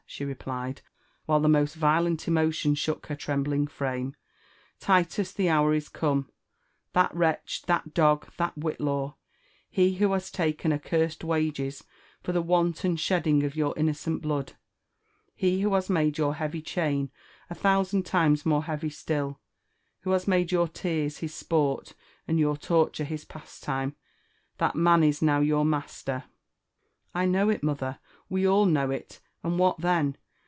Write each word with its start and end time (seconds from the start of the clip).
*' 0.11 0.13
she 0.21 0.25
replied, 0.25 0.81
while 1.25 1.39
the 1.39 1.47
most 1.47 1.73
violent 1.73 2.27
emotion 2.27 2.75
shook 2.75 3.05
her 3.07 3.15
trembling 3.15 3.65
frame, 3.65 4.13
—'* 4.59 4.79
Titus! 4.81 5.31
the 5.31 5.47
hour 5.47 5.73
is 5.73 5.87
come! 5.87 6.29
That 6.91 7.15
wretch, 7.15 7.61
that 7.67 7.93
dog, 7.93 8.29
that 8.35 8.59
Whitlaw— 8.59 9.13
hewhohas 9.73 10.29
taken 10.29 10.73
accursed 10.73 11.23
wages 11.23 11.85
for 12.21 12.33
the 12.33 12.41
wanton 12.41 12.97
shed 12.97 13.23
ding 13.23 13.43
of 13.43 13.55
your 13.55 13.73
innocent 13.77 14.21
blood— 14.21 14.51
he 15.33 15.61
who 15.61 15.73
has 15.75 15.89
made 15.89 16.17
your 16.17 16.35
heavy 16.35 16.61
chain 16.61 17.09
a 17.49 17.55
thousand 17.55 18.05
times 18.05 18.45
more 18.45 18.65
heavy 18.65 18.89
still, 18.89 19.39
who 20.01 20.11
has 20.11 20.27
made 20.27 20.51
your 20.51 20.67
tears 20.67 21.19
his 21.19 21.33
sport 21.33 21.93
and 22.27 22.37
your 22.37 22.57
torture 22.57 23.05
his 23.05 23.23
pastime,— 23.23 23.95
that 24.57 24.75
man 24.75 25.05
is 25.05 25.21
now 25.21 25.39
your 25.39 25.63
master." 25.63 26.25
"I 27.15 27.25
know 27.27 27.47
it, 27.47 27.63
mother!— 27.63 27.99
we 28.29 28.45
all 28.45 28.65
know 28.65 28.91
it; 28.91 29.21
and 29.43 29.57
what 29.57 29.79
then? 29.79 30.15